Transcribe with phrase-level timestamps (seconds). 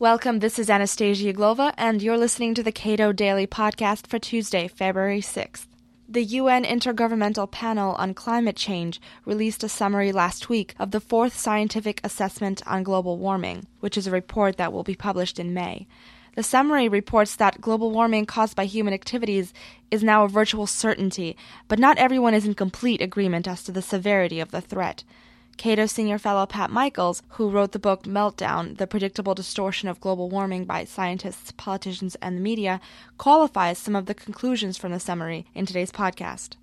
[0.00, 0.38] Welcome.
[0.38, 5.20] This is Anastasia Uglova, and you're listening to the Cato Daily Podcast for Tuesday, February
[5.20, 5.66] 6th.
[6.08, 11.36] The UN Intergovernmental Panel on Climate Change released a summary last week of the fourth
[11.36, 15.86] scientific assessment on global warming, which is a report that will be published in May.
[16.34, 19.52] The summary reports that global warming caused by human activities
[19.90, 21.36] is now a virtual certainty,
[21.68, 25.04] but not everyone is in complete agreement as to the severity of the threat.
[25.60, 30.30] Cato Senior Fellow Pat Michaels, who wrote the book Meltdown The Predictable Distortion of Global
[30.30, 32.80] Warming by Scientists, Politicians, and the Media,
[33.18, 36.56] qualifies some of the conclusions from the summary in today's podcast.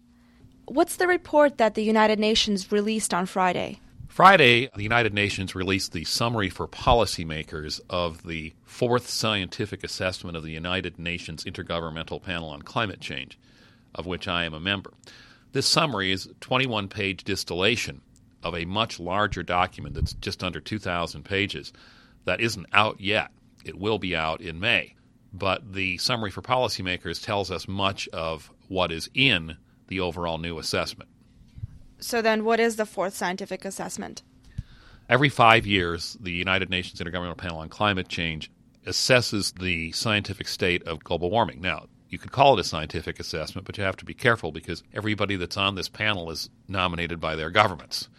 [0.65, 3.81] What's the report that the United Nations released on Friday?
[4.07, 10.41] Friday, the United Nations released the summary for policymakers of the fourth scientific assessment of
[10.41, 13.37] the United Nations Intergovernmental Panel on Climate Change,
[13.93, 14.91] of which I am a member.
[15.51, 18.01] This summary is a 21 page distillation
[18.47, 21.73] of a much larger document that's just under 2,000 pages
[22.25, 23.31] that isn't out yet.
[23.65, 24.95] It will be out in May.
[25.33, 30.57] But the summary for policymakers tells us much of what is in the overall new
[30.57, 31.09] assessment.
[31.99, 34.23] So, then what is the fourth scientific assessment?
[35.09, 38.51] Every five years, the United Nations Intergovernmental Panel on Climate Change
[38.85, 41.61] assesses the scientific state of global warming.
[41.61, 44.83] Now, you could call it a scientific assessment, but you have to be careful because
[44.93, 48.09] everybody that's on this panel is nominated by their governments.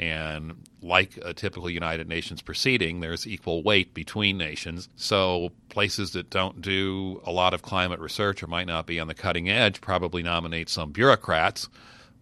[0.00, 4.88] And like a typical United Nations proceeding, there's equal weight between nations.
[4.96, 9.08] So places that don't do a lot of climate research or might not be on
[9.08, 11.68] the cutting edge probably nominate some bureaucrats,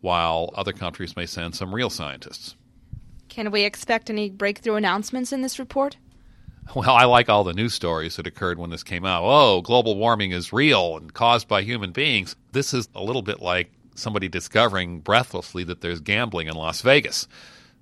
[0.00, 2.56] while other countries may send some real scientists.
[3.28, 5.96] Can we expect any breakthrough announcements in this report?
[6.74, 9.22] Well, I like all the news stories that occurred when this came out.
[9.24, 12.34] Oh, global warming is real and caused by human beings.
[12.50, 17.28] This is a little bit like somebody discovering breathlessly that there's gambling in Las Vegas.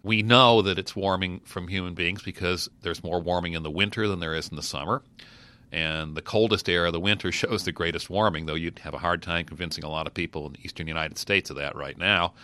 [0.06, 4.06] We know that it's warming from human beings because there's more warming in the winter
[4.06, 5.02] than there is in the summer.
[5.72, 8.98] And the coldest air of the winter shows the greatest warming, though you'd have a
[8.98, 11.98] hard time convincing a lot of people in the eastern United States of that right
[11.98, 12.34] now.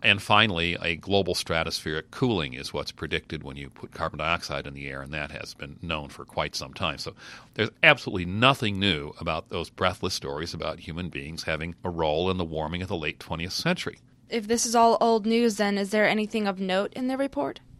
[0.00, 4.74] And finally, a global stratospheric cooling is what's predicted when you put carbon dioxide in
[4.74, 6.98] the air, and that has been known for quite some time.
[6.98, 7.14] So
[7.54, 12.36] there's absolutely nothing new about those breathless stories about human beings having a role in
[12.36, 13.98] the warming of the late 20th century
[14.32, 17.60] if this is all old news, then is there anything of note in the report?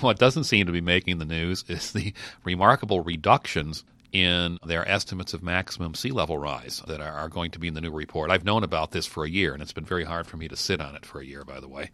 [0.00, 5.34] What doesn't seem to be making the news is the remarkable reductions in their estimates
[5.34, 8.30] of maximum sea level rise that are going to be in the new report.
[8.30, 10.56] I've known about this for a year, and it's been very hard for me to
[10.56, 11.90] sit on it for a year, by the way.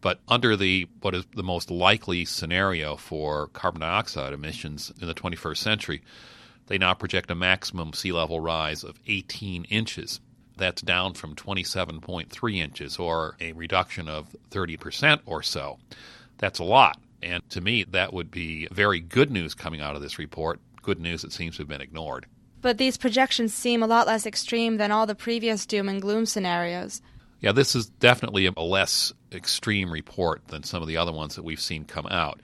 [0.00, 5.14] But under the what is the most likely scenario for carbon dioxide emissions in the
[5.14, 6.02] 21st century,
[6.66, 10.20] they now project a maximum sea level rise of 18 inches
[10.60, 15.78] that's down from 27.3 inches, or a reduction of 30% or so.
[16.38, 17.00] That's a lot.
[17.22, 21.00] And to me, that would be very good news coming out of this report, good
[21.00, 22.26] news that seems to have been ignored.
[22.62, 26.26] But these projections seem a lot less extreme than all the previous doom and gloom
[26.26, 27.02] scenarios.
[27.40, 31.42] Yeah, this is definitely a less extreme report than some of the other ones that
[31.42, 32.40] we've seen come out.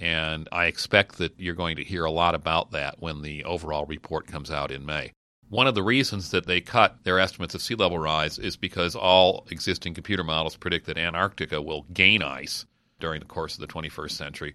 [0.00, 3.84] And I expect that you're going to hear a lot about that when the overall
[3.84, 5.12] report comes out in May.
[5.50, 8.96] One of the reasons that they cut their estimates of sea level rise is because
[8.96, 12.64] all existing computer models predict that Antarctica will gain ice
[12.98, 14.54] during the course of the 21st century.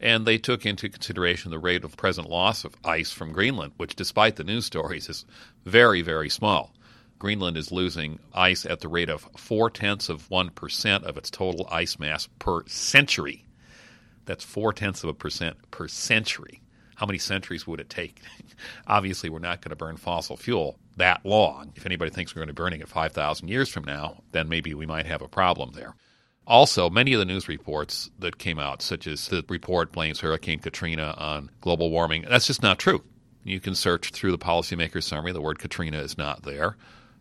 [0.00, 3.96] And they took into consideration the rate of present loss of ice from Greenland, which,
[3.96, 5.24] despite the news stories, is
[5.64, 6.72] very, very small.
[7.18, 11.66] Greenland is losing ice at the rate of four tenths of 1% of its total
[11.68, 13.44] ice mass per century.
[14.24, 16.60] That's four tenths of a percent per century
[16.98, 18.20] how many centuries would it take?
[18.88, 21.72] Obviously, we're not going to burn fossil fuel that long.
[21.76, 24.74] If anybody thinks we're going to be burning it 5,000 years from now, then maybe
[24.74, 25.94] we might have a problem there.
[26.44, 30.58] Also, many of the news reports that came out, such as the report blames Hurricane
[30.58, 33.04] Katrina on global warming, that's just not true.
[33.44, 36.76] You can search through the policymaker summary, the word Katrina is not there.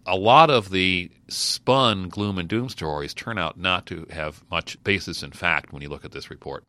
[0.08, 4.82] A lot of the spun gloom and doom stories turn out not to have much
[4.84, 6.64] basis in fact when you look at this report.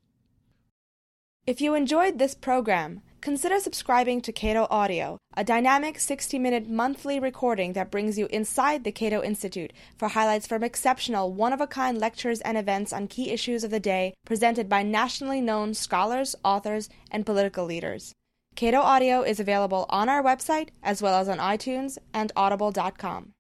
[1.47, 7.19] If you enjoyed this program, consider subscribing to Cato Audio, a dynamic 60 minute monthly
[7.19, 11.67] recording that brings you inside the Cato Institute for highlights from exceptional, one of a
[11.67, 16.37] kind lectures and events on key issues of the day presented by nationally known scholars,
[16.45, 18.13] authors, and political leaders.
[18.55, 23.33] Cato Audio is available on our website as well as on iTunes and audible.com.